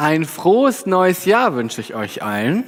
[0.00, 2.64] Ein frohes neues Jahr wünsche ich euch allen.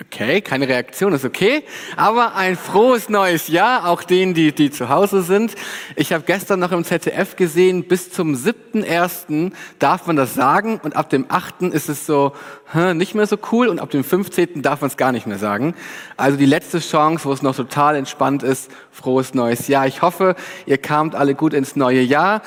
[0.00, 4.88] Okay, keine Reaktion ist okay, aber ein frohes neues Jahr, auch denen, die, die zu
[4.88, 5.54] Hause sind.
[5.94, 9.52] Ich habe gestern noch im ZDF gesehen, bis zum 7.1.
[9.78, 11.64] darf man das sagen und ab dem 8.
[11.64, 12.32] ist es so
[12.72, 14.62] hm, nicht mehr so cool und ab dem 15.
[14.62, 15.74] darf man es gar nicht mehr sagen.
[16.16, 19.86] Also die letzte Chance, wo es noch total entspannt ist, frohes neues Jahr.
[19.86, 20.34] Ich hoffe,
[20.64, 22.40] ihr kamt alle gut ins neue Jahr.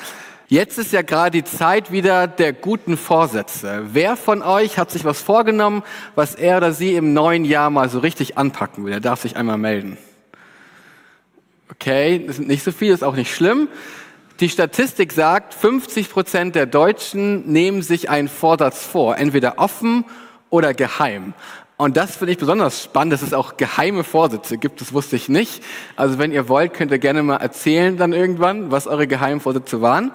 [0.48, 3.82] Jetzt ist ja gerade die Zeit wieder der guten Vorsätze.
[3.92, 5.82] Wer von euch hat sich was vorgenommen,
[6.14, 8.92] was er oder sie im neuen Jahr mal so richtig anpacken will?
[8.92, 9.98] Er darf sich einmal melden.
[11.72, 13.68] Okay, das sind nicht so viele, ist auch nicht schlimm.
[14.38, 20.04] Die Statistik sagt, 50 Prozent der Deutschen nehmen sich einen Vorsatz vor, entweder offen
[20.48, 21.34] oder geheim.
[21.78, 25.28] Und das finde ich besonders spannend, dass es auch geheime Vorsätze gibt, das wusste ich
[25.28, 25.62] nicht.
[25.94, 29.82] Also wenn ihr wollt, könnt ihr gerne mal erzählen dann irgendwann, was eure geheimen Vorsätze
[29.82, 30.12] waren.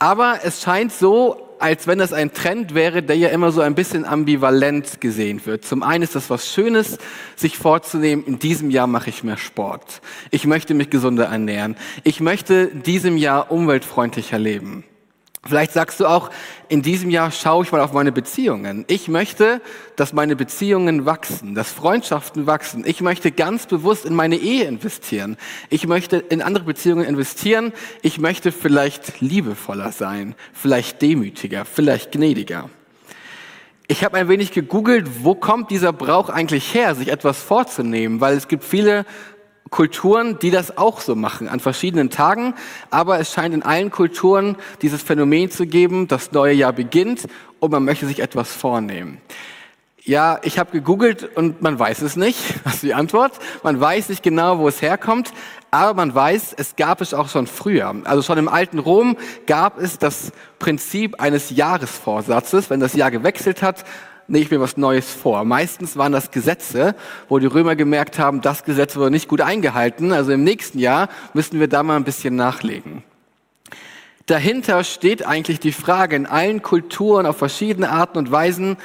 [0.00, 3.74] Aber es scheint so, als wenn das ein Trend wäre, der ja immer so ein
[3.74, 5.64] bisschen ambivalent gesehen wird.
[5.64, 6.98] Zum einen ist das was Schönes,
[7.36, 10.00] sich vorzunehmen, in diesem Jahr mache ich mehr Sport.
[10.30, 11.76] Ich möchte mich gesunder ernähren.
[12.04, 14.84] Ich möchte in diesem Jahr umweltfreundlicher leben.
[15.44, 16.30] Vielleicht sagst du auch,
[16.68, 18.84] in diesem Jahr schaue ich mal auf meine Beziehungen.
[18.88, 19.60] Ich möchte,
[19.96, 22.84] dass meine Beziehungen wachsen, dass Freundschaften wachsen.
[22.84, 25.36] Ich möchte ganz bewusst in meine Ehe investieren.
[25.70, 27.72] Ich möchte in andere Beziehungen investieren.
[28.02, 32.68] Ich möchte vielleicht liebevoller sein, vielleicht demütiger, vielleicht gnädiger.
[33.86, 38.36] Ich habe ein wenig gegoogelt, wo kommt dieser Brauch eigentlich her, sich etwas vorzunehmen, weil
[38.36, 39.06] es gibt viele
[39.70, 42.54] Kulturen, die das auch so machen, an verschiedenen Tagen.
[42.90, 47.26] Aber es scheint in allen Kulturen dieses Phänomen zu geben, das neue Jahr beginnt
[47.60, 49.20] und man möchte sich etwas vornehmen.
[50.08, 52.38] Ja, ich habe gegoogelt und man weiß es nicht.
[52.64, 53.32] Das ist die Antwort.
[53.62, 55.32] Man weiß nicht genau, wo es herkommt,
[55.70, 57.94] aber man weiß, es gab es auch schon früher.
[58.04, 62.70] Also schon im alten Rom gab es das Prinzip eines Jahresvorsatzes.
[62.70, 63.84] Wenn das Jahr gewechselt hat,
[64.28, 65.44] nehme ich mir was Neues vor.
[65.44, 66.94] Meistens waren das Gesetze,
[67.28, 70.12] wo die Römer gemerkt haben, das Gesetz wurde nicht gut eingehalten.
[70.12, 73.02] Also im nächsten Jahr müssen wir da mal ein bisschen nachlegen.
[74.26, 78.76] Dahinter steht eigentlich die Frage in allen Kulturen auf verschiedene Arten und Weisen,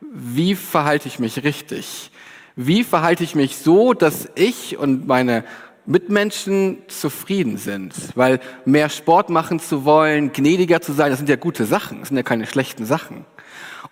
[0.00, 2.10] wie verhalte ich mich richtig?
[2.56, 5.44] Wie verhalte ich mich so, dass ich und meine
[5.86, 7.94] Mitmenschen zufrieden sind?
[8.16, 12.08] Weil mehr Sport machen zu wollen, gnädiger zu sein, das sind ja gute Sachen, das
[12.08, 13.24] sind ja keine schlechten Sachen.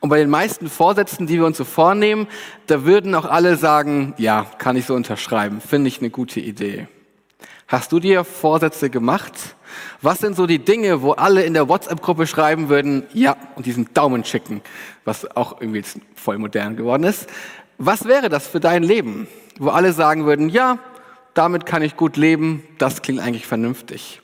[0.00, 2.26] Und bei den meisten Vorsätzen, die wir uns so vornehmen,
[2.66, 6.88] da würden auch alle sagen, ja, kann ich so unterschreiben, finde ich eine gute Idee.
[7.68, 9.56] Hast du dir Vorsätze gemacht?
[10.00, 13.92] Was sind so die Dinge, wo alle in der WhatsApp-Gruppe schreiben würden, ja, und diesen
[13.92, 14.62] Daumen schicken,
[15.04, 15.82] was auch irgendwie
[16.14, 17.28] voll modern geworden ist.
[17.78, 19.26] Was wäre das für dein Leben,
[19.58, 20.78] wo alle sagen würden, ja,
[21.34, 24.22] damit kann ich gut leben, das klingt eigentlich vernünftig.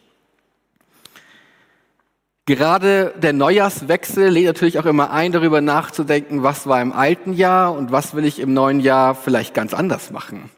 [2.44, 7.72] Gerade der Neujahrswechsel lädt natürlich auch immer ein, darüber nachzudenken, was war im alten Jahr
[7.72, 10.50] und was will ich im neuen Jahr vielleicht ganz anders machen.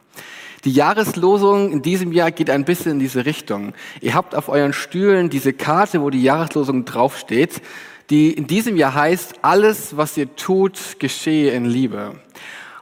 [0.65, 3.75] Die Jahreslosung in diesem Jahr geht ein bisschen in diese Richtung.
[4.01, 7.61] Ihr habt auf euren Stühlen diese Karte, wo die Jahreslosung draufsteht,
[8.09, 12.15] die in diesem Jahr heißt, alles, was ihr tut, geschehe in Liebe.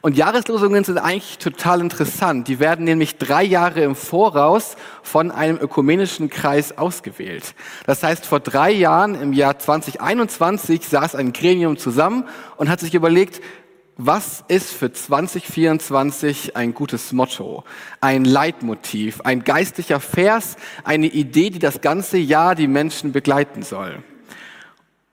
[0.03, 2.49] Und Jahreslosungen sind eigentlich total interessant.
[2.49, 4.75] Die werden nämlich drei Jahre im Voraus
[5.05, 7.55] von einem ökumenischen Kreis ausgewählt.
[7.87, 12.25] Das heißt, vor drei Jahren, im Jahr 2021, saß ein Gremium zusammen
[12.57, 13.41] und hat sich überlegt,
[13.97, 17.63] was ist für 2024 ein gutes Motto,
[18.01, 24.03] ein Leitmotiv, ein geistlicher Vers, eine Idee, die das ganze Jahr die Menschen begleiten soll?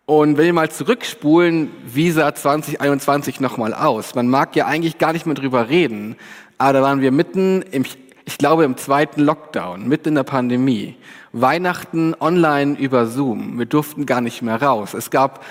[0.09, 4.15] Und wenn wir mal zurückspulen, wie sah 2021 nochmal aus?
[4.15, 6.15] Man mag ja eigentlich gar nicht mehr drüber reden,
[6.57, 7.85] aber da waren wir mitten im,
[8.25, 10.95] ich glaube, im zweiten Lockdown, mitten in der Pandemie.
[11.31, 13.59] Weihnachten online über Zoom.
[13.59, 14.95] Wir durften gar nicht mehr raus.
[14.95, 15.45] Es gab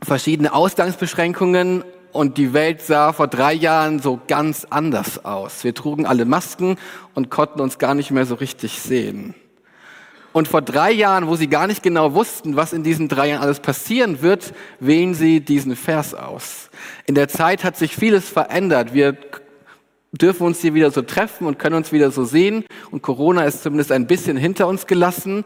[0.00, 5.64] verschiedene Ausgangsbeschränkungen und die Welt sah vor drei Jahren so ganz anders aus.
[5.64, 6.76] Wir trugen alle Masken
[7.16, 9.34] und konnten uns gar nicht mehr so richtig sehen.
[10.32, 13.42] Und vor drei Jahren, wo sie gar nicht genau wussten, was in diesen drei Jahren
[13.42, 16.70] alles passieren wird, wählen sie diesen Vers aus.
[17.06, 18.94] In der Zeit hat sich vieles verändert.
[18.94, 19.16] Wir
[20.12, 22.64] dürfen uns hier wieder so treffen und können uns wieder so sehen.
[22.92, 25.44] Und Corona ist zumindest ein bisschen hinter uns gelassen.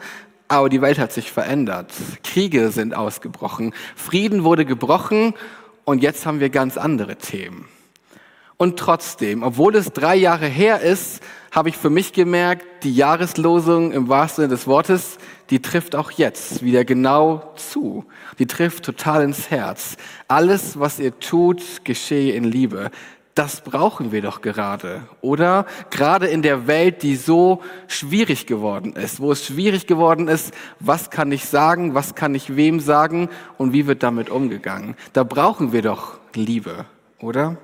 [0.48, 1.90] Aber die Welt hat sich verändert.
[2.22, 3.72] Kriege sind ausgebrochen.
[3.96, 5.32] Frieden wurde gebrochen.
[5.84, 7.68] Und jetzt haben wir ganz andere Themen.
[8.56, 11.22] Und trotzdem, obwohl es drei Jahre her ist,
[11.54, 15.18] habe ich für mich gemerkt, die Jahreslosung im wahrsten Sinne des Wortes,
[15.50, 18.04] die trifft auch jetzt wieder genau zu.
[18.40, 19.96] Die trifft total ins Herz.
[20.26, 22.90] Alles, was ihr tut, geschehe in Liebe.
[23.36, 25.66] Das brauchen wir doch gerade, oder?
[25.90, 31.10] Gerade in der Welt, die so schwierig geworden ist, wo es schwierig geworden ist, was
[31.10, 33.28] kann ich sagen, was kann ich wem sagen
[33.58, 34.96] und wie wird damit umgegangen.
[35.12, 36.86] Da brauchen wir doch Liebe,
[37.20, 37.56] oder?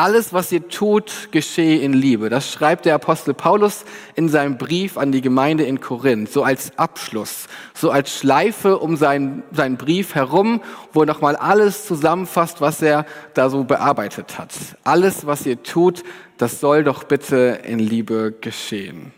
[0.00, 2.30] Alles, was ihr tut, geschehe in Liebe.
[2.30, 6.72] Das schreibt der Apostel Paulus in seinem Brief an die Gemeinde in Korinth, so als
[6.78, 10.62] Abschluss, so als Schleife um seinen, seinen Brief herum,
[10.94, 13.04] wo er nochmal alles zusammenfasst, was er
[13.34, 14.54] da so bearbeitet hat.
[14.84, 16.02] Alles, was ihr tut,
[16.38, 19.12] das soll doch bitte in Liebe geschehen.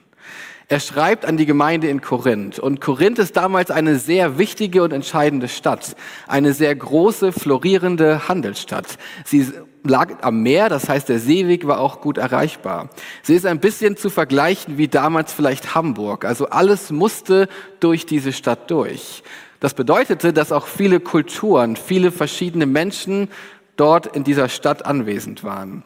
[0.66, 2.58] Er schreibt an die Gemeinde in Korinth.
[2.58, 5.94] Und Korinth ist damals eine sehr wichtige und entscheidende Stadt.
[6.26, 8.98] Eine sehr große, florierende Handelsstadt.
[9.24, 9.46] Sie
[9.84, 12.88] lag am Meer, das heißt, der Seeweg war auch gut erreichbar.
[13.22, 16.24] Sie ist ein bisschen zu vergleichen wie damals vielleicht Hamburg.
[16.24, 17.48] Also alles musste
[17.80, 19.22] durch diese Stadt durch.
[19.60, 23.28] Das bedeutete, dass auch viele Kulturen, viele verschiedene Menschen
[23.76, 25.84] dort in dieser Stadt anwesend waren,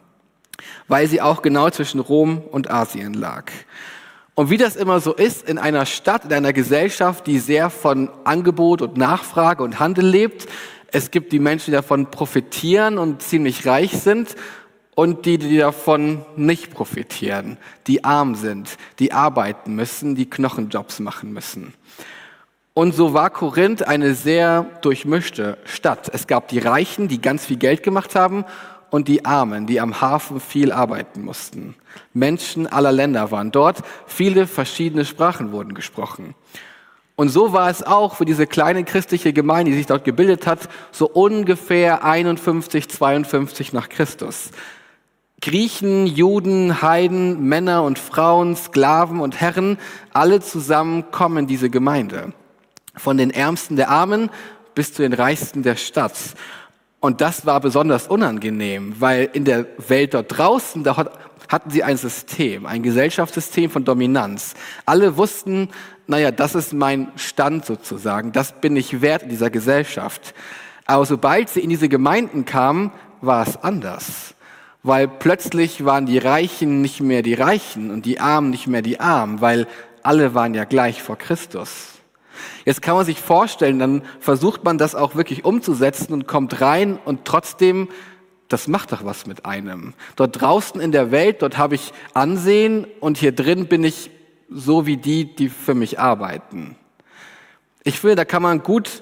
[0.87, 3.51] weil sie auch genau zwischen Rom und Asien lag.
[4.33, 8.11] Und wie das immer so ist in einer Stadt, in einer Gesellschaft, die sehr von
[8.23, 10.47] Angebot und Nachfrage und Handel lebt,
[10.91, 14.35] es gibt die Menschen, die davon profitieren und ziemlich reich sind
[14.95, 17.57] und die, die davon nicht profitieren,
[17.87, 21.73] die arm sind, die arbeiten müssen, die Knochenjobs machen müssen.
[22.73, 26.09] Und so war Korinth eine sehr durchmischte Stadt.
[26.13, 28.45] Es gab die Reichen, die ganz viel Geld gemacht haben
[28.89, 31.75] und die Armen, die am Hafen viel arbeiten mussten.
[32.13, 36.35] Menschen aller Länder waren dort, viele verschiedene Sprachen wurden gesprochen.
[37.17, 40.69] Und so war es auch für diese kleine christliche Gemeinde, die sich dort gebildet hat,
[40.91, 44.51] so ungefähr 51, 52 nach Christus.
[45.41, 49.79] Griechen, Juden, Heiden, Männer und Frauen, Sklaven und Herren,
[50.13, 52.33] alle zusammen kommen diese Gemeinde.
[52.95, 54.29] Von den Ärmsten der Armen
[54.75, 56.13] bis zu den Reichsten der Stadt.
[56.99, 60.95] Und das war besonders unangenehm, weil in der Welt dort draußen, da
[61.49, 64.53] hatten sie ein System, ein Gesellschaftssystem von Dominanz.
[64.85, 65.69] Alle wussten,
[66.07, 70.33] naja, das ist mein Stand sozusagen, das bin ich wert in dieser Gesellschaft.
[70.85, 74.33] Aber sobald sie in diese Gemeinden kamen, war es anders.
[74.83, 79.01] Weil plötzlich waren die Reichen nicht mehr die Reichen und die Armen nicht mehr die
[79.01, 79.67] Armen, weil
[80.01, 81.89] alle waren ja gleich vor Christus.
[82.63, 86.97] Jetzt kann man sich vorstellen, dann versucht man das auch wirklich umzusetzen und kommt rein
[87.03, 87.89] und trotzdem,
[88.47, 89.93] das macht doch was mit einem.
[90.15, 94.11] Dort draußen in der Welt, dort habe ich Ansehen und hier drin bin ich
[94.49, 96.75] so wie die, die für mich arbeiten.
[97.83, 99.01] Ich finde, da kann man gut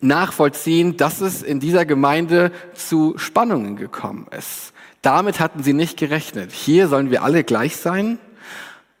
[0.00, 4.72] nachvollziehen, dass es in dieser Gemeinde zu Spannungen gekommen ist.
[5.02, 6.52] Damit hatten sie nicht gerechnet.
[6.52, 8.18] Hier sollen wir alle gleich sein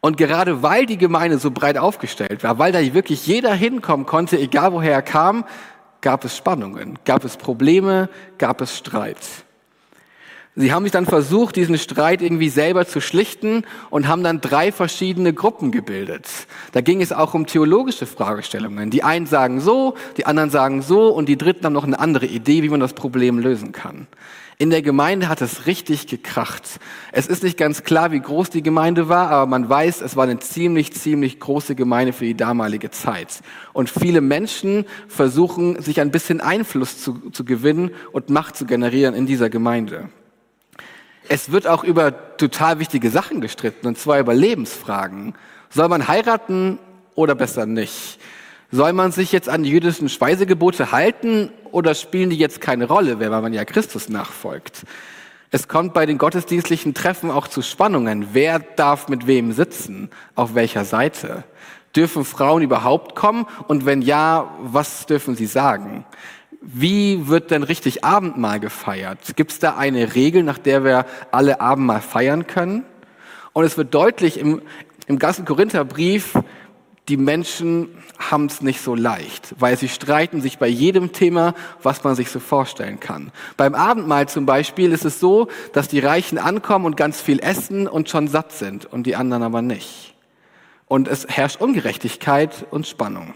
[0.00, 4.38] und gerade weil die Gemeinde so breit aufgestellt war, weil da wirklich jeder hinkommen konnte,
[4.38, 5.44] egal woher er kam,
[6.00, 9.16] gab es Spannungen, gab es Probleme, gab es Streit.
[10.56, 14.70] Sie haben sich dann versucht, diesen Streit irgendwie selber zu schlichten und haben dann drei
[14.70, 16.28] verschiedene Gruppen gebildet.
[16.70, 18.90] Da ging es auch um theologische Fragestellungen.
[18.90, 22.26] Die einen sagen so, die anderen sagen so und die dritten haben noch eine andere
[22.26, 24.06] Idee, wie man das Problem lösen kann.
[24.56, 26.78] In der Gemeinde hat es richtig gekracht.
[27.10, 30.22] Es ist nicht ganz klar, wie groß die Gemeinde war, aber man weiß, es war
[30.22, 33.40] eine ziemlich, ziemlich große Gemeinde für die damalige Zeit.
[33.72, 39.16] Und viele Menschen versuchen, sich ein bisschen Einfluss zu, zu gewinnen und Macht zu generieren
[39.16, 40.10] in dieser Gemeinde.
[41.28, 45.34] Es wird auch über total wichtige Sachen gestritten, und zwar über Lebensfragen.
[45.70, 46.78] Soll man heiraten
[47.14, 48.18] oder besser nicht?
[48.70, 53.20] Soll man sich jetzt an die jüdischen Speisegebote halten oder spielen die jetzt keine Rolle,
[53.20, 54.84] wenn man ja Christus nachfolgt?
[55.50, 58.30] Es kommt bei den gottesdienstlichen Treffen auch zu Spannungen.
[58.32, 60.10] Wer darf mit wem sitzen?
[60.34, 61.44] Auf welcher Seite?
[61.94, 63.46] Dürfen Frauen überhaupt kommen?
[63.68, 66.04] Und wenn ja, was dürfen sie sagen?
[66.66, 69.36] Wie wird denn richtig Abendmahl gefeiert?
[69.36, 72.84] Gibt es da eine Regel, nach der wir alle Abendmahl feiern können?
[73.52, 74.62] Und es wird deutlich im,
[75.06, 76.38] im ganzen Korintherbrief,
[77.08, 82.02] die Menschen haben es nicht so leicht, weil sie streiten sich bei jedem Thema, was
[82.02, 83.30] man sich so vorstellen kann.
[83.58, 87.86] Beim Abendmahl zum Beispiel ist es so, dass die Reichen ankommen und ganz viel essen
[87.86, 90.14] und schon satt sind und die anderen aber nicht.
[90.86, 93.34] Und es herrscht Ungerechtigkeit und Spannung.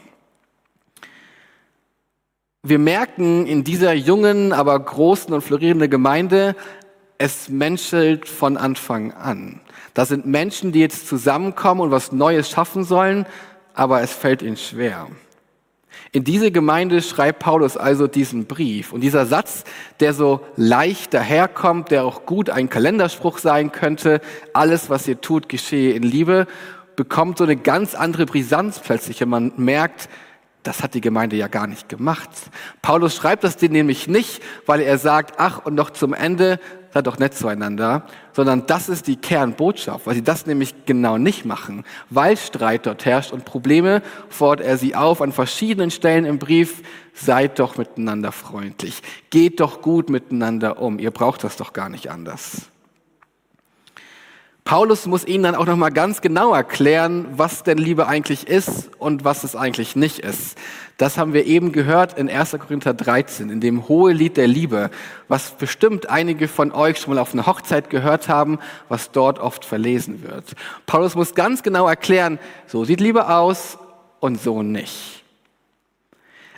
[2.64, 6.56] Wir merken in dieser jungen, aber großen und florierenden Gemeinde,
[7.16, 9.60] es menschelt von Anfang an.
[9.94, 13.26] Das sind Menschen, die jetzt zusammenkommen und was Neues schaffen sollen,
[13.74, 15.06] aber es fällt ihnen schwer.
[16.10, 18.92] In diese Gemeinde schreibt Paulus also diesen Brief.
[18.92, 19.62] Und dieser Satz,
[20.00, 24.20] der so leicht daherkommt, der auch gut ein Kalenderspruch sein könnte,
[24.52, 26.48] alles, was ihr tut, geschehe in Liebe,
[26.96, 30.08] bekommt so eine ganz andere Brisanz plötzlich, wenn man merkt,
[30.68, 32.28] Das hat die Gemeinde ja gar nicht gemacht.
[32.82, 36.60] Paulus schreibt das denen nämlich nicht, weil er sagt, ach, und noch zum Ende,
[36.92, 38.02] seid doch nett zueinander,
[38.34, 41.84] sondern das ist die Kernbotschaft, weil sie das nämlich genau nicht machen.
[42.10, 46.82] Weil Streit dort herrscht und Probleme, fordert er sie auf an verschiedenen Stellen im Brief,
[47.14, 52.10] seid doch miteinander freundlich, geht doch gut miteinander um, ihr braucht das doch gar nicht
[52.10, 52.66] anders.
[54.68, 58.90] Paulus muss ihnen dann auch noch mal ganz genau erklären, was denn Liebe eigentlich ist
[58.98, 60.58] und was es eigentlich nicht ist.
[60.98, 62.50] Das haben wir eben gehört in 1.
[62.58, 64.90] Korinther 13, in dem hohe Lied der Liebe,
[65.26, 68.58] was bestimmt einige von euch schon mal auf einer Hochzeit gehört haben,
[68.90, 70.52] was dort oft verlesen wird.
[70.84, 73.78] Paulus muss ganz genau erklären, so sieht Liebe aus
[74.20, 75.24] und so nicht.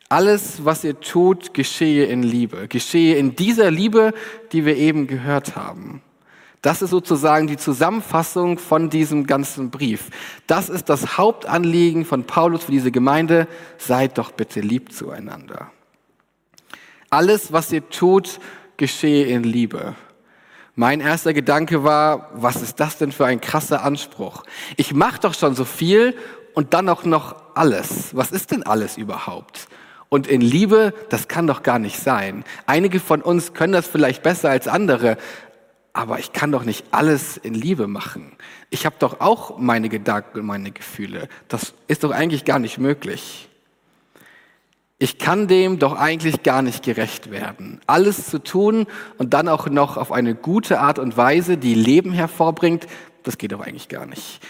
[0.08, 4.14] Alles, was ihr tut, geschehe in Liebe, geschehe in dieser Liebe,
[4.50, 6.02] die wir eben gehört haben.
[6.62, 10.10] Das ist sozusagen die Zusammenfassung von diesem ganzen Brief.
[10.46, 13.48] Das ist das Hauptanliegen von Paulus für diese Gemeinde.
[13.78, 15.70] Seid doch bitte lieb zueinander.
[17.08, 18.40] Alles, was ihr tut,
[18.76, 19.94] geschehe in Liebe.
[20.74, 24.44] Mein erster Gedanke war, was ist das denn für ein krasser Anspruch?
[24.76, 26.14] Ich mache doch schon so viel
[26.54, 28.14] und dann auch noch alles.
[28.14, 29.68] Was ist denn alles überhaupt?
[30.08, 32.44] Und in Liebe, das kann doch gar nicht sein.
[32.66, 35.16] Einige von uns können das vielleicht besser als andere,
[35.92, 38.32] aber ich kann doch nicht alles in Liebe machen.
[38.70, 41.28] Ich habe doch auch meine Gedanken meine Gefühle.
[41.48, 43.48] Das ist doch eigentlich gar nicht möglich.
[44.98, 47.80] Ich kann dem doch eigentlich gar nicht gerecht werden.
[47.86, 48.86] Alles zu tun
[49.18, 52.86] und dann auch noch auf eine gute Art und Weise, die Leben hervorbringt,
[53.22, 54.40] das geht doch eigentlich gar nicht.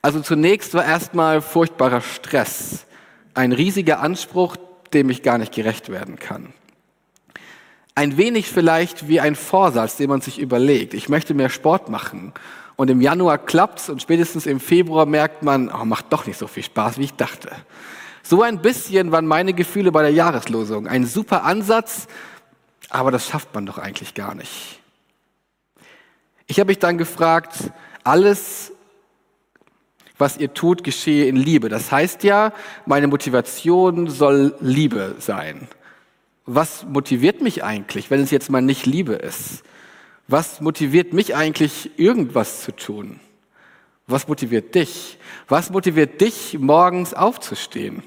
[0.00, 2.86] Also zunächst war erstmal furchtbarer Stress,
[3.34, 4.56] ein riesiger Anspruch,
[4.92, 6.54] dem ich gar nicht gerecht werden kann
[7.98, 10.94] ein wenig vielleicht wie ein Vorsatz, den man sich überlegt.
[10.94, 12.32] Ich möchte mehr Sport machen.
[12.76, 16.46] Und im Januar klappt's und spätestens im Februar merkt man, oh, macht doch nicht so
[16.46, 17.50] viel Spaß, wie ich dachte.
[18.22, 20.86] So ein bisschen waren meine Gefühle bei der Jahreslosung.
[20.86, 22.06] Ein super Ansatz,
[22.88, 24.78] aber das schafft man doch eigentlich gar nicht.
[26.46, 27.72] Ich habe mich dann gefragt,
[28.04, 28.70] alles,
[30.18, 31.68] was ihr tut, geschehe in Liebe.
[31.68, 32.52] Das heißt ja,
[32.86, 35.66] meine Motivation soll Liebe sein
[36.48, 39.62] was motiviert mich eigentlich, wenn es jetzt mal nicht Liebe ist?
[40.28, 43.20] Was motiviert mich eigentlich, irgendwas zu tun?
[44.06, 45.18] Was motiviert dich?
[45.46, 48.02] Was motiviert dich, morgens aufzustehen?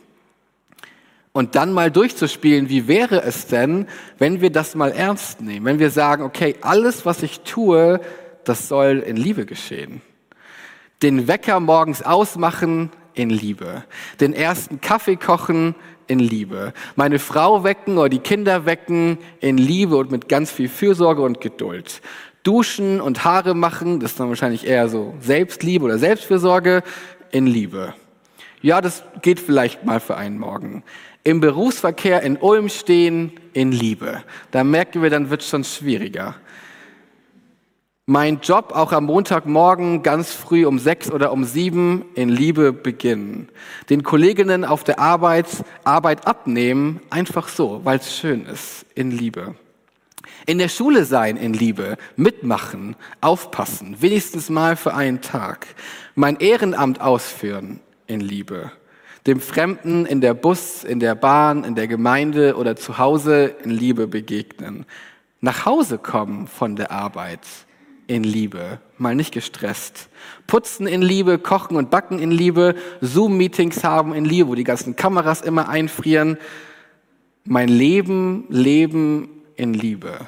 [1.34, 5.66] Und dann mal durchzuspielen, wie wäre es denn, wenn wir das mal ernst nehmen?
[5.66, 8.02] Wenn wir sagen, okay, alles, was ich tue,
[8.44, 10.02] das soll in Liebe geschehen.
[11.04, 13.84] Den Wecker morgens ausmachen in Liebe.
[14.20, 15.76] Den ersten Kaffee kochen
[16.12, 16.74] in Liebe.
[16.98, 21.40] Meine Frau wecken oder die Kinder wecken in Liebe und mit ganz viel Fürsorge und
[21.40, 22.02] Geduld.
[22.44, 26.84] Duschen und Haare machen, das ist dann wahrscheinlich eher so Selbstliebe oder Selbstfürsorge
[27.32, 27.94] in Liebe.
[28.62, 30.84] Ja, das geht vielleicht mal für einen Morgen.
[31.24, 34.22] Im Berufsverkehr in Ulm stehen in Liebe.
[34.52, 36.36] Da merken wir, dann wird es schon schwieriger
[38.06, 43.50] mein Job auch am Montagmorgen ganz früh um sechs oder um sieben in Liebe beginnen.
[43.90, 45.48] Den Kolleginnen auf der Arbeit
[45.84, 49.56] Arbeit abnehmen, einfach so, weil es schön ist, in Liebe.
[50.48, 55.68] In der Schule sein in Liebe, mitmachen, aufpassen, wenigstens mal für einen Tag.
[56.16, 58.72] Mein Ehrenamt ausführen in Liebe.
[59.28, 63.70] Dem Fremden in der Bus, in der Bahn, in der Gemeinde oder zu Hause in
[63.70, 64.86] Liebe begegnen.
[65.42, 67.42] Nach Hause kommen von der Arbeit
[68.12, 70.10] in Liebe, mal nicht gestresst.
[70.46, 74.98] Putzen in Liebe, kochen und backen in Liebe, Zoom-Meetings haben in Liebe, wo die ganzen
[74.98, 76.38] Kameras immer einfrieren.
[77.46, 80.20] Mein Leben, Leben in Liebe.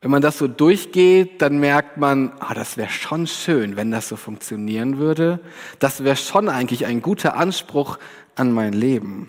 [0.00, 4.08] Wenn man das so durchgeht, dann merkt man, ah, das wäre schon schön, wenn das
[4.08, 5.40] so funktionieren würde.
[5.78, 7.98] Das wäre schon eigentlich ein guter Anspruch
[8.34, 9.28] an mein Leben.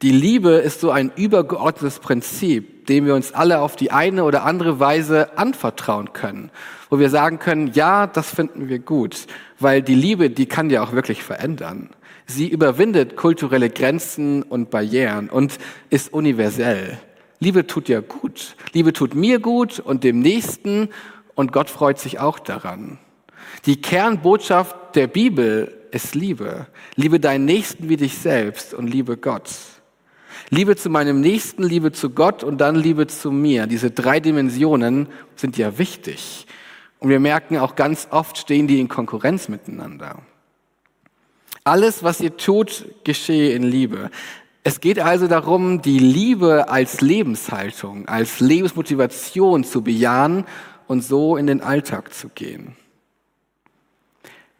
[0.00, 4.44] Die Liebe ist so ein übergeordnetes Prinzip, dem wir uns alle auf die eine oder
[4.44, 6.52] andere Weise anvertrauen können,
[6.88, 9.26] wo wir sagen können, ja, das finden wir gut,
[9.58, 11.90] weil die Liebe, die kann ja auch wirklich verändern.
[12.26, 15.58] Sie überwindet kulturelle Grenzen und Barrieren und
[15.90, 16.98] ist universell.
[17.40, 18.54] Liebe tut ja gut.
[18.72, 20.90] Liebe tut mir gut und dem Nächsten
[21.34, 22.98] und Gott freut sich auch daran.
[23.66, 26.68] Die Kernbotschaft der Bibel ist Liebe.
[26.94, 29.48] Liebe deinen Nächsten wie dich selbst und liebe Gott.
[30.50, 33.66] Liebe zu meinem Nächsten, Liebe zu Gott und dann Liebe zu mir.
[33.66, 36.46] Diese drei Dimensionen sind ja wichtig.
[36.98, 40.22] Und wir merken auch ganz oft stehen die in Konkurrenz miteinander.
[41.64, 44.10] Alles, was ihr tut, geschehe in Liebe.
[44.64, 50.46] Es geht also darum, die Liebe als Lebenshaltung, als Lebensmotivation zu bejahen
[50.86, 52.74] und so in den Alltag zu gehen.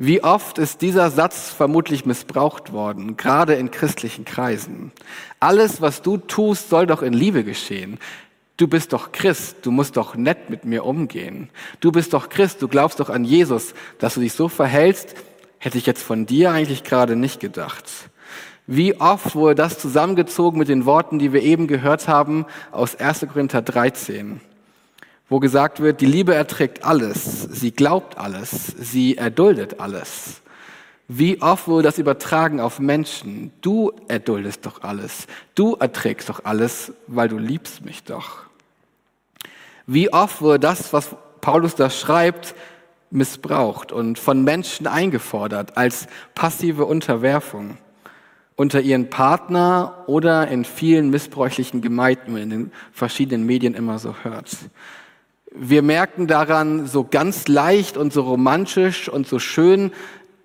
[0.01, 4.93] Wie oft ist dieser Satz vermutlich missbraucht worden, gerade in christlichen Kreisen.
[5.41, 7.99] Alles, was du tust, soll doch in Liebe geschehen.
[8.57, 11.51] Du bist doch Christ, du musst doch nett mit mir umgehen.
[11.81, 15.17] Du bist doch Christ, du glaubst doch an Jesus, dass du dich so verhältst,
[15.59, 17.85] hätte ich jetzt von dir eigentlich gerade nicht gedacht.
[18.69, 23.27] Wie oft wurde das zusammengezogen mit den Worten, die wir eben gehört haben aus 1.
[23.33, 24.41] Korinther 13
[25.29, 30.41] wo gesagt wird, die Liebe erträgt alles, sie glaubt alles, sie erduldet alles.
[31.07, 33.51] Wie oft wurde das übertragen auf Menschen?
[33.61, 38.43] Du erduldest doch alles, du erträgst doch alles, weil du liebst mich doch.
[39.87, 42.55] Wie oft wurde das, was Paulus da schreibt,
[43.11, 47.79] missbraucht und von Menschen eingefordert als passive Unterwerfung
[48.55, 54.57] unter ihren Partner oder in vielen missbräuchlichen Gemeinden, in den verschiedenen Medien immer so hört
[55.61, 59.93] wir merken daran, so ganz leicht und so romantisch und so schön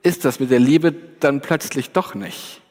[0.02, 2.62] ist das mit der Liebe dann plötzlich doch nicht.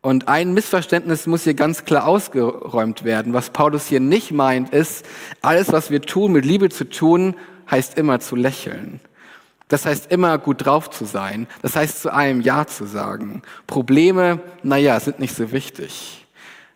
[0.00, 3.32] Und ein Missverständnis muss hier ganz klar ausgeräumt werden.
[3.32, 5.04] Was Paulus hier nicht meint, ist,
[5.42, 7.34] alles, was wir tun, mit Liebe zu tun,
[7.70, 9.00] heißt immer zu lächeln.
[9.66, 11.46] Das heißt immer gut drauf zu sein.
[11.62, 13.42] Das heißt zu einem Ja zu sagen.
[13.66, 16.26] Probleme, naja, sind nicht so wichtig.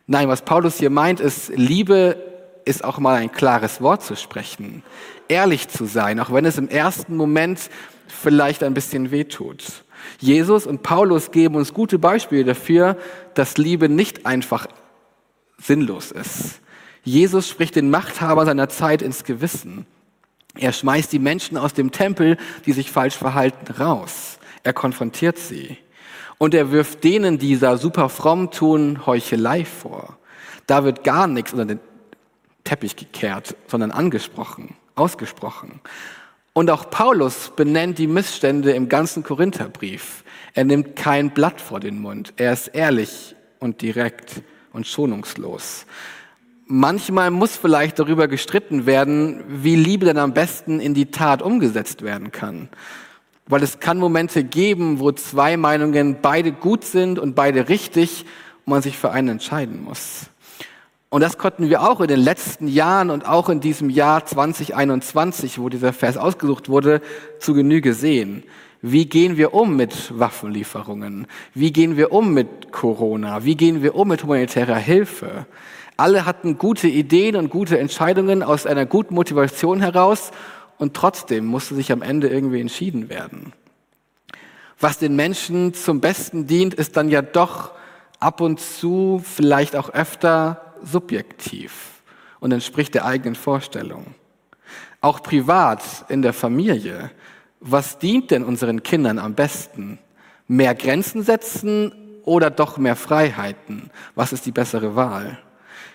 [0.06, 2.31] Nein, was Paulus hier meint, ist, Liebe
[2.64, 4.82] ist auch mal ein klares Wort zu sprechen,
[5.28, 7.70] ehrlich zu sein, auch wenn es im ersten Moment
[8.06, 9.84] vielleicht ein bisschen wehtut.
[10.18, 12.96] Jesus und Paulus geben uns gute Beispiele dafür,
[13.34, 14.66] dass Liebe nicht einfach
[15.58, 16.60] sinnlos ist.
[17.04, 19.86] Jesus spricht den Machthaber seiner Zeit ins Gewissen.
[20.56, 24.38] Er schmeißt die Menschen aus dem Tempel, die sich falsch verhalten, raus.
[24.62, 25.78] Er konfrontiert sie.
[26.38, 30.18] Und er wirft denen, die da super fromm tun, Heuchelei vor.
[30.66, 31.80] Da wird gar nichts unter den
[32.64, 35.80] Teppich gekehrt, sondern angesprochen, ausgesprochen.
[36.52, 40.22] Und auch Paulus benennt die Missstände im ganzen Korintherbrief.
[40.54, 42.34] Er nimmt kein Blatt vor den Mund.
[42.36, 44.42] Er ist ehrlich und direkt
[44.72, 45.86] und schonungslos.
[46.66, 52.02] Manchmal muss vielleicht darüber gestritten werden, wie Liebe denn am besten in die Tat umgesetzt
[52.02, 52.68] werden kann.
[53.46, 58.24] Weil es kann Momente geben, wo zwei Meinungen beide gut sind und beide richtig
[58.64, 60.30] und man sich für einen entscheiden muss.
[61.12, 65.58] Und das konnten wir auch in den letzten Jahren und auch in diesem Jahr 2021,
[65.58, 67.02] wo dieser Vers ausgesucht wurde,
[67.38, 68.44] zu Genüge sehen.
[68.80, 71.26] Wie gehen wir um mit Waffenlieferungen?
[71.52, 73.44] Wie gehen wir um mit Corona?
[73.44, 75.44] Wie gehen wir um mit humanitärer Hilfe?
[75.98, 80.30] Alle hatten gute Ideen und gute Entscheidungen aus einer guten Motivation heraus
[80.78, 83.52] und trotzdem musste sich am Ende irgendwie entschieden werden.
[84.80, 87.72] Was den Menschen zum Besten dient, ist dann ja doch
[88.18, 92.02] ab und zu, vielleicht auch öfter, subjektiv
[92.40, 94.14] und entspricht der eigenen Vorstellung.
[95.00, 97.10] Auch privat in der Familie.
[97.60, 99.98] Was dient denn unseren Kindern am besten?
[100.48, 101.92] Mehr Grenzen setzen
[102.24, 103.90] oder doch mehr Freiheiten?
[104.14, 105.38] Was ist die bessere Wahl?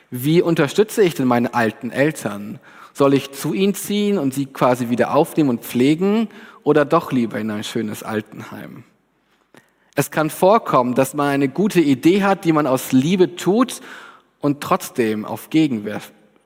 [0.09, 2.59] Wie unterstütze ich denn meine alten Eltern?
[2.93, 6.29] Soll ich zu ihnen ziehen und sie quasi wieder aufnehmen und pflegen
[6.63, 8.83] oder doch lieber in ein schönes Altenheim?
[9.95, 13.81] Es kann vorkommen, dass man eine gute Idee hat, die man aus Liebe tut
[14.39, 16.01] und trotzdem auf Gegenwehr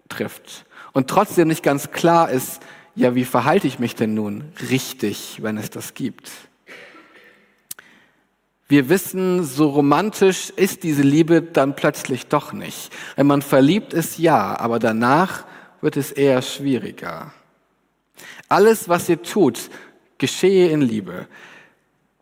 [0.09, 2.61] trifft und trotzdem nicht ganz klar ist,
[2.95, 6.29] ja, wie verhalte ich mich denn nun richtig, wenn es das gibt?
[8.67, 12.91] Wir wissen, so romantisch ist diese Liebe dann plötzlich doch nicht.
[13.15, 15.45] Wenn man verliebt ist, ja, aber danach
[15.81, 17.33] wird es eher schwieriger.
[18.47, 19.69] Alles, was ihr tut,
[20.17, 21.27] geschehe in Liebe.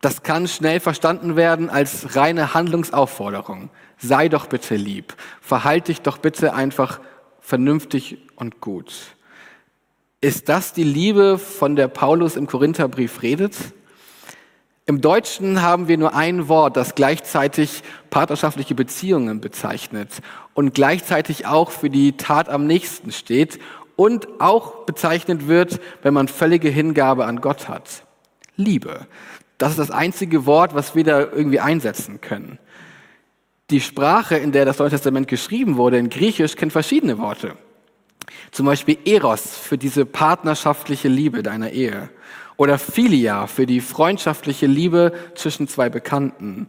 [0.00, 3.70] Das kann schnell verstanden werden als reine Handlungsaufforderung
[4.00, 7.00] sei doch bitte lieb, verhalte dich doch bitte einfach
[7.40, 8.92] vernünftig und gut.
[10.20, 13.56] Ist das die Liebe, von der Paulus im Korintherbrief redet?
[14.86, 20.10] Im Deutschen haben wir nur ein Wort, das gleichzeitig partnerschaftliche Beziehungen bezeichnet
[20.52, 23.60] und gleichzeitig auch für die Tat am nächsten steht
[23.96, 28.04] und auch bezeichnet wird, wenn man völlige Hingabe an Gott hat.
[28.56, 29.06] Liebe.
[29.58, 32.58] Das ist das einzige Wort, was wir da irgendwie einsetzen können.
[33.70, 37.54] Die Sprache, in der das Neue Testament geschrieben wurde, in Griechisch, kennt verschiedene Worte.
[38.50, 42.10] Zum Beispiel Eros für diese partnerschaftliche Liebe deiner Ehe.
[42.56, 46.68] Oder Philia für die freundschaftliche Liebe zwischen zwei Bekannten.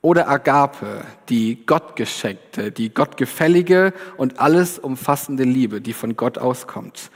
[0.00, 7.10] Oder Agape, die Gottgeschenkte, die gottgefällige und alles umfassende Liebe, die von Gott auskommt.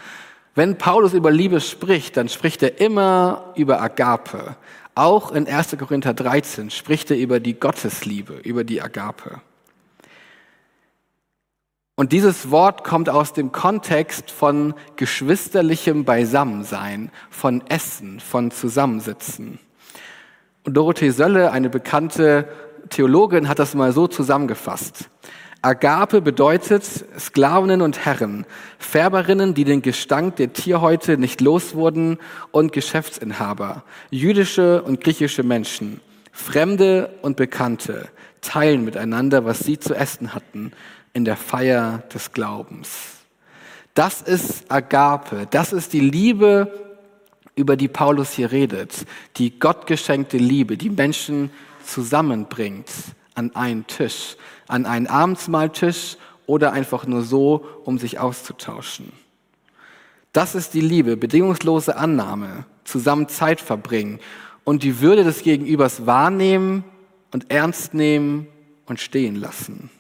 [0.55, 4.57] Wenn Paulus über Liebe spricht, dann spricht er immer über Agape,
[4.95, 5.77] auch in 1.
[5.79, 9.41] Korinther 13 spricht er über die Gottesliebe, über die Agape.
[11.95, 19.59] Und dieses Wort kommt aus dem Kontext von geschwisterlichem Beisammensein, von Essen, von Zusammensitzen.
[20.65, 22.49] Und Dorothee Sölle, eine bekannte
[22.89, 25.11] Theologin, hat das mal so zusammengefasst.
[25.65, 26.85] Agape bedeutet
[27.17, 28.47] Sklavinnen und Herren,
[28.81, 32.19] Färberinnen, die den Gestank der Tierhäute nicht los wurden
[32.51, 36.01] und Geschäftsinhaber, jüdische und griechische Menschen,
[36.33, 38.09] Fremde und Bekannte
[38.41, 40.73] teilen miteinander, was sie zu essen hatten
[41.13, 43.19] in der Feier des Glaubens.
[43.95, 46.73] Das ist Agape, das ist die Liebe,
[47.55, 51.51] über die Paulus hier redet, die gottgeschenkte Liebe, die Menschen
[51.85, 52.89] zusammenbringt
[53.35, 54.37] an einen Tisch,
[54.73, 59.13] an einen Abendsmahltisch oder einfach nur so, um sich auszutauschen.
[60.33, 64.19] Das ist die Liebe, bedingungslose Annahme, zusammen Zeit verbringen
[64.65, 66.85] und die Würde des Gegenübers wahrnehmen
[67.33, 68.47] und ernst nehmen
[68.87, 69.91] und stehen lassen.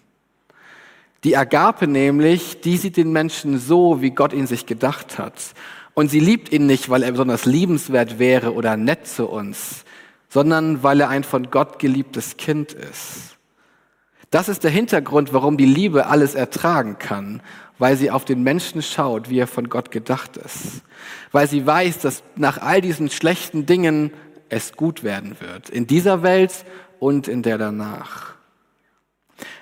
[1.24, 5.54] Die Agape nämlich, die sieht den Menschen so, wie Gott ihn sich gedacht hat.
[5.94, 9.84] Und sie liebt ihn nicht, weil er besonders liebenswert wäre oder nett zu uns,
[10.30, 13.36] sondern weil er ein von Gott geliebtes Kind ist.
[14.32, 17.42] Das ist der Hintergrund, warum die Liebe alles ertragen kann,
[17.78, 20.80] weil sie auf den Menschen schaut, wie er von Gott gedacht ist,
[21.32, 24.10] weil sie weiß, dass nach all diesen schlechten Dingen
[24.48, 26.64] es gut werden wird, in dieser Welt
[26.98, 28.32] und in der danach.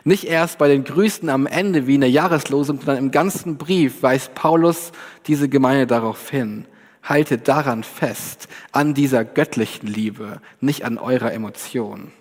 [0.04, 4.04] Nicht erst bei den Grüßen am Ende wie in der Jahreslosung, sondern im ganzen Brief
[4.04, 4.92] weist Paulus
[5.26, 6.64] diese Gemeinde darauf hin.
[7.02, 12.12] Haltet daran fest, an dieser göttlichen Liebe, nicht an eurer Emotion.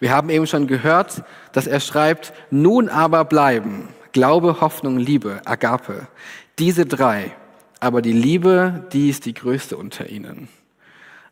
[0.00, 6.08] Wir haben eben schon gehört, dass er schreibt, nun aber bleiben Glaube, Hoffnung, Liebe, Agape.
[6.58, 7.36] Diese drei.
[7.78, 10.48] Aber die Liebe, die ist die größte unter ihnen.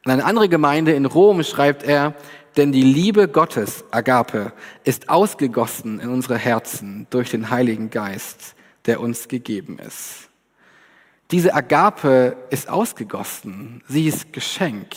[0.04, 2.14] An eine andere Gemeinde in Rom schreibt er,
[2.56, 4.52] denn die Liebe Gottes, Agape,
[4.84, 10.28] ist ausgegossen in unsere Herzen durch den Heiligen Geist, der uns gegeben ist.
[11.32, 14.94] Diese Agape ist ausgegossen, sie ist Geschenk.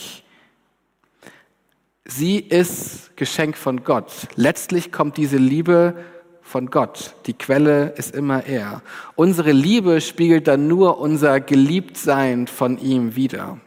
[2.04, 4.12] Sie ist Geschenk von Gott.
[4.34, 5.94] Letztlich kommt diese Liebe
[6.42, 7.14] von Gott.
[7.26, 8.82] Die Quelle ist immer er.
[9.14, 13.58] Unsere Liebe spiegelt dann nur unser Geliebtsein von ihm wider.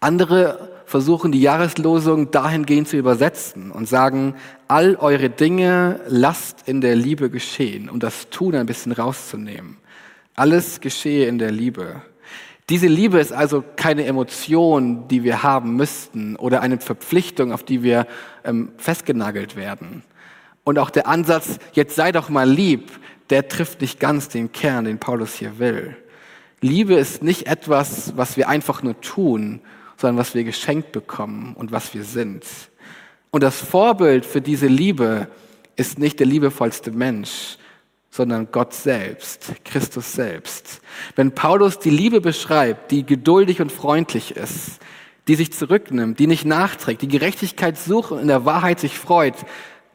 [0.00, 4.34] Andere versuchen die Jahreslosung dahingehend zu übersetzen und sagen,
[4.68, 9.78] all eure Dinge lasst in der Liebe geschehen, um das Tun ein bisschen rauszunehmen.
[10.34, 12.02] Alles geschehe in der Liebe.
[12.70, 17.82] Diese Liebe ist also keine Emotion, die wir haben müssten oder eine Verpflichtung, auf die
[17.82, 18.06] wir
[18.42, 20.02] ähm, festgenagelt werden.
[20.64, 22.90] Und auch der Ansatz, jetzt sei doch mal lieb,
[23.28, 25.96] der trifft nicht ganz den Kern, den Paulus hier will.
[26.62, 29.60] Liebe ist nicht etwas, was wir einfach nur tun,
[29.98, 32.44] sondern was wir geschenkt bekommen und was wir sind.
[33.30, 35.28] Und das Vorbild für diese Liebe
[35.76, 37.58] ist nicht der liebevollste Mensch,
[38.14, 40.80] sondern Gott selbst, Christus selbst.
[41.16, 44.78] Wenn Paulus die Liebe beschreibt, die geduldig und freundlich ist,
[45.26, 49.34] die sich zurücknimmt, die nicht nachträgt, die Gerechtigkeit sucht und in der Wahrheit sich freut,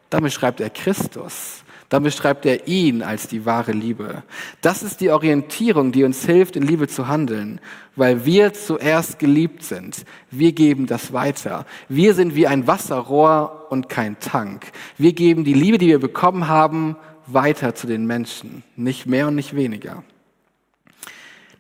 [0.10, 1.64] dann beschreibt er Christus.
[1.88, 4.22] Dann beschreibt er ihn als die wahre Liebe.
[4.60, 7.62] Das ist die Orientierung, die uns hilft, in Liebe zu handeln,
[7.96, 10.04] weil wir zuerst geliebt sind.
[10.30, 11.66] Wir geben das weiter.
[11.88, 14.68] Wir sind wie ein Wasserrohr und kein Tank.
[14.98, 16.98] Wir geben die Liebe, die wir bekommen haben,
[17.34, 20.04] weiter zu den Menschen, nicht mehr und nicht weniger.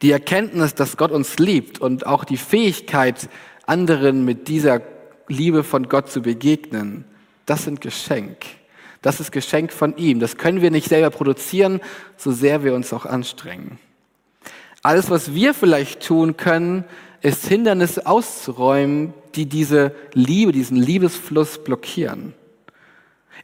[0.02, 3.30] Die Erkenntnis, dass Gott uns liebt und auch die Fähigkeit,
[3.66, 4.82] anderen mit dieser
[5.28, 7.06] Liebe von Gott zu begegnen,
[7.46, 8.38] das sind Geschenk.
[9.02, 10.20] Das ist Geschenk von ihm.
[10.20, 11.80] Das können wir nicht selber produzieren,
[12.18, 13.80] so sehr wir uns auch anstrengen.
[14.82, 16.86] Alles, was wir vielleicht tun können,
[17.22, 22.34] ist Hindernisse auszuräumen, die diese Liebe, diesen Liebesfluss blockieren.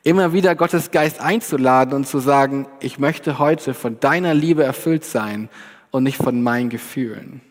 [0.04, 5.06] Immer wieder Gottes Geist einzuladen und zu sagen, ich möchte heute von deiner Liebe erfüllt
[5.06, 5.50] sein
[5.92, 7.42] und nicht von meinen Gefühlen.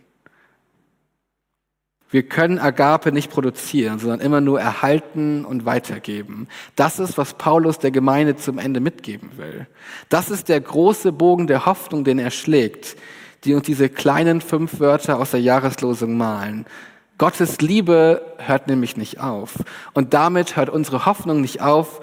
[2.14, 6.46] Wir können Agape nicht produzieren, sondern immer nur erhalten und weitergeben.
[6.76, 9.66] Das ist, was Paulus der Gemeinde zum Ende mitgeben will.
[10.10, 12.96] Das ist der große Bogen der Hoffnung, den er schlägt,
[13.42, 16.66] die uns diese kleinen fünf Wörter aus der Jahreslosung malen.
[17.18, 19.54] Gottes Liebe hört nämlich nicht auf.
[19.92, 22.00] Und damit hört unsere Hoffnung nicht auf,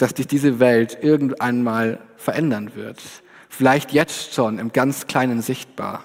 [0.00, 2.98] dass sich diese Welt irgendwann mal verändern wird.
[3.50, 6.04] Vielleicht jetzt schon im ganz kleinen sichtbar.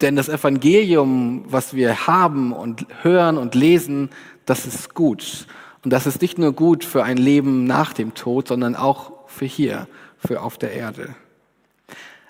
[0.00, 4.08] Denn das Evangelium, was wir haben und hören und lesen,
[4.46, 5.46] das ist gut.
[5.84, 9.44] Und das ist nicht nur gut für ein Leben nach dem Tod, sondern auch für
[9.44, 11.14] hier, für auf der Erde.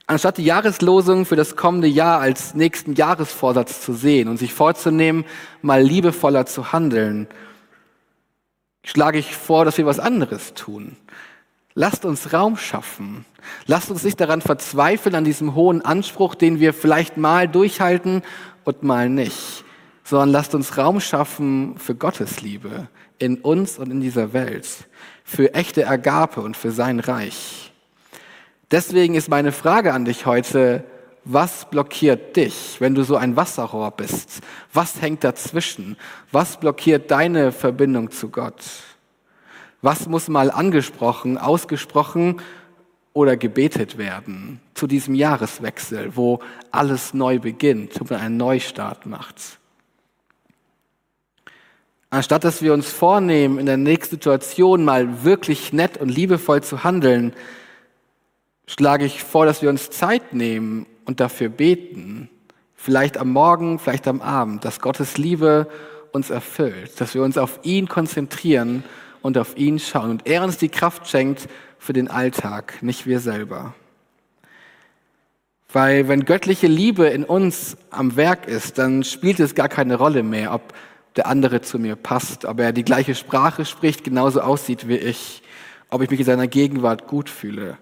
[0.09, 5.25] Anstatt die Jahreslosung für das kommende Jahr als nächsten Jahresvorsatz zu sehen und sich vorzunehmen,
[5.63, 7.29] mal liebevoller zu handeln
[8.85, 10.97] schlage ich vor, dass wir was anderes tun.
[11.75, 13.25] Lasst uns Raum schaffen.
[13.67, 18.23] Lasst uns nicht daran verzweifeln, an diesem hohen Anspruch, den wir vielleicht mal durchhalten
[18.65, 19.65] und mal nicht,
[20.05, 24.67] sondern lasst uns Raum schaffen für Gottes Liebe in uns und in dieser Welt,
[25.25, 27.73] für echte Ergabe und für sein Reich.
[28.71, 30.85] Deswegen ist meine Frage an dich heute,
[31.25, 34.41] was blockiert dich, wenn du so ein Wasserrohr bist?
[34.73, 35.97] Was hängt dazwischen?
[36.33, 38.65] Was blockiert deine Verbindung zu Gott?
[39.83, 42.41] Was muss mal angesprochen, ausgesprochen
[43.13, 49.59] oder gebetet werden zu diesem Jahreswechsel, wo alles neu beginnt, wo man einen Neustart macht?
[52.11, 56.85] Anstatt dass wir uns vornehmen, in der nächsten Situation mal wirklich nett und liebevoll zu
[56.85, 57.33] handeln,
[58.67, 62.29] schlage ich vor, dass wir uns Zeit nehmen und dafür beten,
[62.75, 65.69] vielleicht am Morgen, vielleicht am Abend, dass Gottes Liebe
[66.13, 68.85] uns erfüllt, dass wir uns auf ihn konzentrieren
[69.23, 73.21] und auf ihn schauen und er uns die Kraft schenkt für den Alltag, nicht wir
[73.21, 73.75] selber.
[75.73, 80.23] Weil wenn göttliche Liebe in uns am Werk ist, dann spielt es gar keine Rolle
[80.23, 80.75] mehr, ob
[81.17, 85.43] der andere zu mir passt, ob er die gleiche Sprache spricht, genauso aussieht wie ich,
[85.89, 87.79] ob ich mich in seiner Gegenwart gut fühle.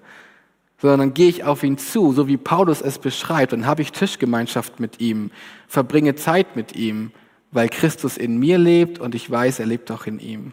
[0.81, 3.93] Sondern dann gehe ich auf ihn zu, so wie Paulus es beschreibt, und habe ich
[3.93, 5.31] Tischgemeinschaft mit ihm,
[5.69, 7.12] verbringe Zeit mit ihm,
[7.53, 10.53] weil Christus in mir lebt und ich weiß, er lebt auch in ihm.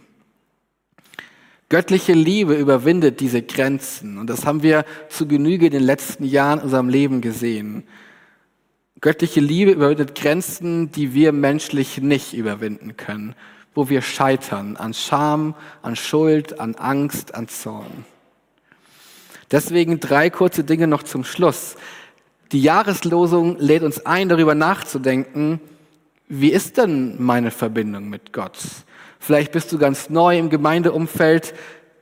[1.69, 6.59] Göttliche Liebe überwindet diese Grenzen und das haben wir zu Genüge in den letzten Jahren
[6.59, 7.83] in unserem Leben gesehen.
[9.01, 13.35] Göttliche Liebe überwindet Grenzen, die wir menschlich nicht überwinden können,
[13.75, 18.05] wo wir scheitern an Scham, an Schuld, an Angst, an Zorn.
[19.51, 21.75] Deswegen drei kurze Dinge noch zum Schluss.
[22.51, 25.59] Die Jahreslosung lädt uns ein, darüber nachzudenken,
[26.29, 28.57] wie ist denn meine Verbindung mit Gott?
[29.19, 31.53] Vielleicht bist du ganz neu im Gemeindeumfeld.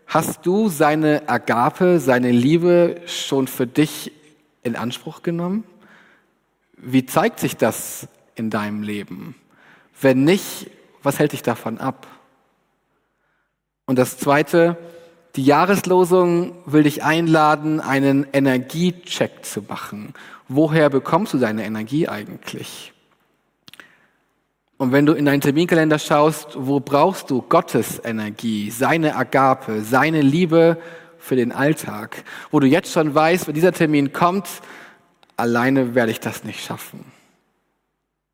[0.08, 4.12] Hast du seine Agape, seine Liebe schon für dich
[4.64, 5.64] in Anspruch genommen?
[6.78, 9.36] Wie zeigt sich das in deinem Leben?
[10.02, 10.72] Wenn nicht,
[11.04, 12.08] was hält dich davon ab?
[13.86, 14.78] Und das Zweite,
[15.36, 20.14] die Jahreslosung will dich einladen, einen Energiecheck zu machen.
[20.48, 22.94] Woher bekommst du deine Energie eigentlich?
[24.78, 30.22] Und wenn du in deinen Terminkalender schaust, wo brauchst du Gottes Energie, seine Agape, seine
[30.22, 30.78] Liebe
[31.18, 34.48] für den Alltag, wo du jetzt schon weißt, wenn dieser Termin kommt,
[35.38, 37.06] alleine werde ich das nicht schaffen.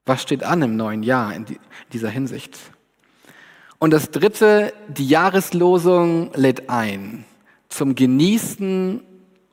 [0.05, 1.45] Was steht an im neuen Jahr in
[1.93, 2.57] dieser Hinsicht?
[3.81, 7.25] Und das dritte, die Jahreslosung lädt ein
[7.67, 9.01] zum Genießen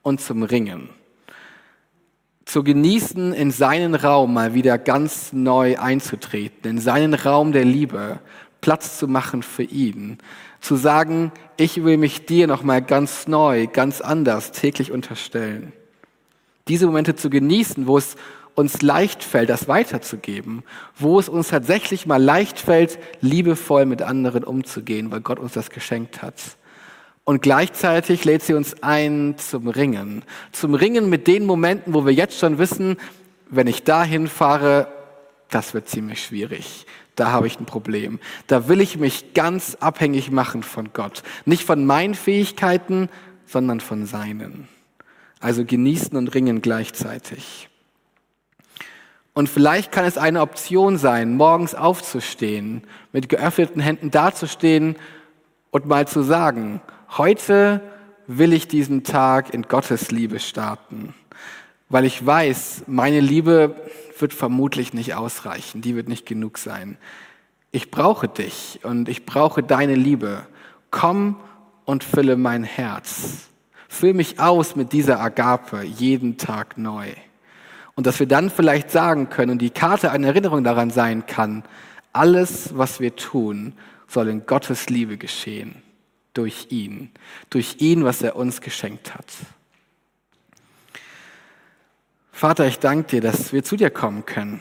[0.03, 0.91] und zum Ringen
[2.49, 8.21] zu genießen, in seinen Raum mal wieder ganz neu einzutreten, in seinen Raum der Liebe,
[8.63, 10.17] Platz zu machen für ihn,
[10.61, 15.75] zu sagen, ich will mich dir noch mal ganz neu, ganz anders täglich unterstellen.
[16.69, 18.17] Diese Momente zu genießen, wo es
[18.59, 20.65] uns leicht fällt, das weiterzugeben,
[20.97, 25.71] wo es uns tatsächlich mal leicht fällt, liebevoll mit anderen umzugehen, weil Gott uns das
[25.71, 26.35] geschenkt hat.
[27.23, 30.25] Und gleichzeitig lädt sie uns ein zum Ringen.
[30.51, 32.97] Zum Ringen mit den Momenten, wo wir jetzt schon wissen,
[33.49, 34.89] wenn ich dahin fahre,
[35.51, 36.85] das wird ziemlich schwierig.
[37.15, 38.19] Da habe ich ein Problem.
[38.49, 41.23] Da will ich mich ganz abhängig machen von Gott.
[41.45, 43.09] Nicht von meinen Fähigkeiten,
[43.47, 44.67] sondern von seinen.
[45.39, 47.69] Also genießen und ringen gleichzeitig.
[49.39, 54.97] Und vielleicht kann es eine Option sein, morgens aufzustehen, mit geöffneten Händen dazustehen
[55.71, 56.81] und mal zu sagen,
[57.17, 57.81] heute
[58.27, 61.15] will ich diesen Tag in Gottes Liebe starten,
[61.89, 63.77] weil ich weiß, meine Liebe
[64.19, 66.99] wird vermutlich nicht ausreichen, die wird nicht genug sein.
[67.71, 70.49] Ich brauche dich und ich brauche deine Liebe.
[70.91, 71.37] Komm
[71.85, 73.47] und fülle mein Herz.
[73.87, 77.13] Füll mich aus mit dieser Agape jeden Tag neu.
[77.99, 81.65] Und dass wir dann vielleicht sagen können und die Karte eine Erinnerung daran sein kann,
[82.13, 83.73] alles, was wir tun,
[84.07, 85.83] soll in Gottes Liebe geschehen
[86.33, 87.11] durch ihn,
[87.51, 89.27] durch ihn, was er uns geschenkt hat.
[92.31, 94.61] Vater, ich danke dir, dass wir zu dir kommen können.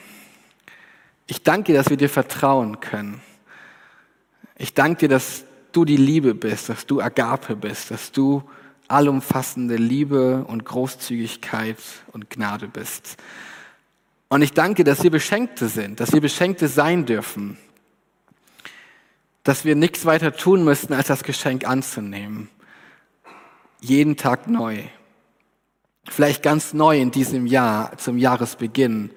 [1.28, 3.22] Ich danke dir, dass wir dir vertrauen können.
[4.58, 8.42] Ich danke dir, dass du die Liebe bist, dass du Agape bist, dass du
[8.88, 11.78] allumfassende Liebe und Großzügigkeit
[12.12, 13.18] und Gnade bist.
[14.30, 17.58] Und ich danke, dass wir Beschenkte sind, dass wir Beschenkte sein dürfen,
[19.44, 22.50] dass wir nichts weiter tun müssten, als das Geschenk anzunehmen.
[23.80, 24.84] Jeden Tag neu.
[26.10, 29.12] Vielleicht ganz neu in diesem Jahr, zum Jahresbeginn,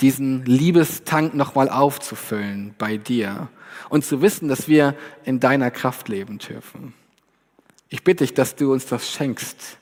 [0.00, 3.48] diesen Liebestank nochmal aufzufüllen bei dir
[3.88, 4.94] und zu wissen, dass wir
[5.24, 6.94] in deiner Kraft leben dürfen.
[7.92, 9.76] Ich bitte dich, dass du uns das schenkst,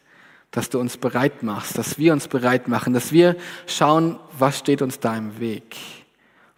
[0.51, 3.37] dass du uns bereit machst, dass wir uns bereit machen, dass wir
[3.69, 5.77] schauen, was steht uns da im Weg,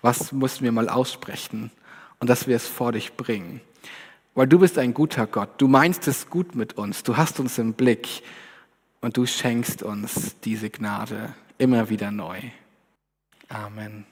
[0.01, 1.71] was müssen wir mal aussprechen
[2.21, 3.61] und dass wir es vor dich bringen.
[4.35, 7.59] Weil du bist ein guter Gott, du meinst es gut mit uns, du hast uns
[7.59, 8.23] im Blick
[9.03, 12.39] und du schenkst uns diese Gnade immer wieder neu.
[13.51, 14.07] Amen.